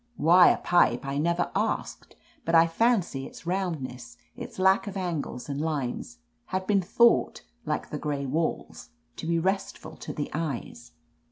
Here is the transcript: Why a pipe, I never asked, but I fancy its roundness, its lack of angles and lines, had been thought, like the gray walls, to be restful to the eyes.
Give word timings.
Why 0.17 0.47
a 0.49 0.57
pipe, 0.57 1.05
I 1.05 1.19
never 1.19 1.51
asked, 1.55 2.15
but 2.43 2.55
I 2.55 2.65
fancy 2.65 3.27
its 3.27 3.45
roundness, 3.45 4.17
its 4.35 4.57
lack 4.57 4.87
of 4.87 4.97
angles 4.97 5.47
and 5.47 5.61
lines, 5.61 6.17
had 6.45 6.65
been 6.65 6.81
thought, 6.81 7.43
like 7.67 7.91
the 7.91 7.99
gray 7.99 8.25
walls, 8.25 8.89
to 9.17 9.27
be 9.27 9.37
restful 9.37 9.95
to 9.97 10.11
the 10.11 10.31
eyes. 10.33 10.93